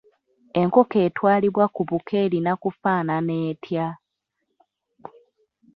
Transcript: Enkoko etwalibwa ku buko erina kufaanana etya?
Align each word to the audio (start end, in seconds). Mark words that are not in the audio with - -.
Enkoko 0.61 0.95
etwalibwa 1.07 1.65
ku 1.75 1.81
buko 1.89 2.11
erina 2.25 2.51
kufaanana 2.61 3.33
etya? 3.49 3.87